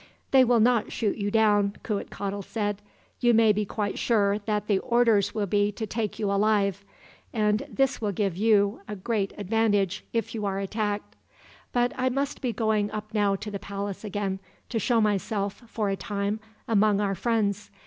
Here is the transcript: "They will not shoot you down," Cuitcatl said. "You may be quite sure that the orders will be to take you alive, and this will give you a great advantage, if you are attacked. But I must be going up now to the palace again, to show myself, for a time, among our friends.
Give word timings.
"They 0.31 0.43
will 0.43 0.59
not 0.59 0.91
shoot 0.91 1.15
you 1.17 1.29
down," 1.29 1.75
Cuitcatl 1.83 2.41
said. 2.43 2.81
"You 3.19 3.35
may 3.35 3.51
be 3.53 3.65
quite 3.65 3.99
sure 3.99 4.39
that 4.47 4.65
the 4.65 4.79
orders 4.79 5.35
will 5.35 5.45
be 5.45 5.71
to 5.73 5.85
take 5.85 6.17
you 6.17 6.31
alive, 6.31 6.83
and 7.31 7.67
this 7.69 8.01
will 8.01 8.11
give 8.11 8.35
you 8.35 8.81
a 8.87 8.95
great 8.95 9.31
advantage, 9.37 10.03
if 10.11 10.33
you 10.33 10.43
are 10.43 10.57
attacked. 10.57 11.15
But 11.71 11.93
I 11.95 12.09
must 12.09 12.41
be 12.41 12.51
going 12.51 12.89
up 12.89 13.13
now 13.13 13.35
to 13.35 13.51
the 13.51 13.59
palace 13.59 14.03
again, 14.03 14.39
to 14.69 14.79
show 14.79 15.01
myself, 15.01 15.61
for 15.67 15.89
a 15.91 15.95
time, 15.95 16.39
among 16.67 16.99
our 16.99 17.13
friends. 17.13 17.69